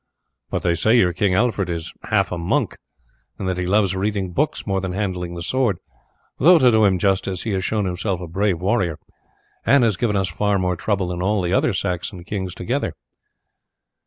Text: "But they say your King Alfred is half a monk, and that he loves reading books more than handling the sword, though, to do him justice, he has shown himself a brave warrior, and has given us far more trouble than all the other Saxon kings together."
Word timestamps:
"But 0.49 0.63
they 0.63 0.73
say 0.73 0.97
your 0.97 1.13
King 1.13 1.35
Alfred 1.35 1.69
is 1.69 1.93
half 2.05 2.31
a 2.31 2.37
monk, 2.39 2.75
and 3.37 3.47
that 3.47 3.59
he 3.59 3.67
loves 3.67 3.95
reading 3.95 4.31
books 4.31 4.65
more 4.65 4.81
than 4.81 4.93
handling 4.93 5.35
the 5.35 5.43
sword, 5.43 5.77
though, 6.39 6.57
to 6.57 6.71
do 6.71 6.85
him 6.85 6.97
justice, 6.97 7.43
he 7.43 7.51
has 7.51 7.63
shown 7.63 7.85
himself 7.85 8.19
a 8.19 8.27
brave 8.27 8.59
warrior, 8.59 8.97
and 9.63 9.83
has 9.83 9.97
given 9.97 10.15
us 10.15 10.27
far 10.27 10.57
more 10.57 10.75
trouble 10.75 11.09
than 11.09 11.21
all 11.21 11.39
the 11.43 11.53
other 11.53 11.71
Saxon 11.71 12.23
kings 12.23 12.55
together." 12.55 12.95